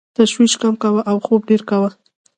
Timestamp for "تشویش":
0.17-0.53